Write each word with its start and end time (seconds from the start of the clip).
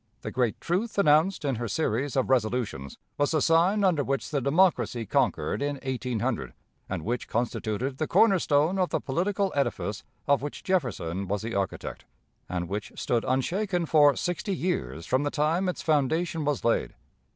The 0.21 0.31
great 0.31 0.59
truth 0.59 0.97
announced 0.97 1.45
in 1.45 1.57
her 1.57 1.67
series 1.67 2.15
of 2.17 2.27
resolutions 2.27 2.97
was 3.19 3.29
the 3.29 3.39
sign 3.39 3.83
under 3.83 4.03
which 4.03 4.31
the 4.31 4.41
Democracy 4.41 5.05
conquered 5.05 5.61
in 5.61 5.75
1800, 5.83 6.53
and 6.89 7.05
which 7.05 7.27
constituted 7.27 7.99
the 7.99 8.07
corner 8.07 8.39
stone 8.39 8.79
of 8.79 8.89
the 8.89 8.99
political 8.99 9.53
edifice 9.55 10.03
of 10.27 10.41
which 10.41 10.63
Jefferson 10.63 11.27
was 11.27 11.43
the 11.43 11.53
architect, 11.53 12.05
and 12.49 12.67
which 12.67 12.91
stood 12.95 13.23
unshaken 13.27 13.85
for 13.85 14.15
sixty 14.15 14.55
years 14.55 15.05
from 15.05 15.21
the 15.21 15.29
time 15.29 15.69
its 15.69 15.83
foundation 15.83 16.45
was 16.45 16.63
laid. 16.65 16.95